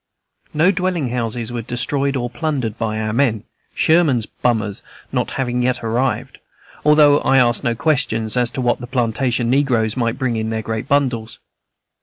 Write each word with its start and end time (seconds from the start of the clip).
No 0.51 0.71
dwelling 0.71 1.09
houses 1.09 1.51
were 1.51 1.61
destroyed 1.61 2.15
or 2.15 2.27
plundered 2.27 2.75
by 2.79 2.99
our 2.99 3.13
men, 3.13 3.43
Sherman's 3.75 4.25
"bummers" 4.25 4.81
not 5.11 5.29
having 5.37 5.61
yet 5.61 5.83
arrived, 5.83 6.39
though 6.83 7.19
I 7.19 7.37
asked 7.37 7.63
no 7.63 7.75
questions 7.75 8.35
as 8.35 8.49
to 8.57 8.61
what 8.61 8.79
the 8.79 8.87
plantation 8.87 9.47
negroes 9.51 9.95
might 9.95 10.17
bring 10.17 10.37
in 10.37 10.49
their 10.49 10.63
great 10.63 10.87
bundles. 10.87 11.37